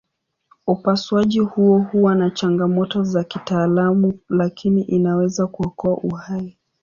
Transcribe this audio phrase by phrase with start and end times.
[0.67, 6.57] Upasuaji huo huwa na changamoto za kitaalamu lakini inaweza kuokoa uhai.